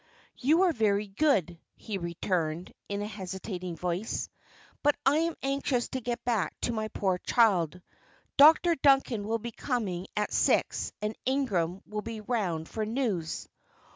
"You 0.39 0.63
are 0.63 0.73
very 0.73 1.05
good," 1.05 1.59
he 1.75 1.99
returned, 1.99 2.73
in 2.89 3.03
a 3.03 3.07
hesitating 3.07 3.75
voice. 3.75 4.29
"But 4.81 4.95
I 5.05 5.17
am 5.17 5.35
anxious 5.43 5.89
to 5.89 6.01
get 6.01 6.25
back 6.25 6.59
to 6.61 6.73
my 6.73 6.87
poor 6.87 7.19
child. 7.19 7.79
Dr. 8.35 8.73
Duncan 8.73 9.27
will 9.27 9.37
be 9.37 9.51
coming 9.51 10.07
at 10.17 10.33
six, 10.33 10.91
and 11.03 11.15
Ingram 11.27 11.83
will 11.85 12.01
be 12.01 12.19
round 12.19 12.67
for 12.67 12.83
news." 12.83 13.47